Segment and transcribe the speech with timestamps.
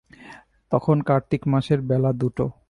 [0.71, 2.45] তখন কার্তিক মাসের বেলা দুটো।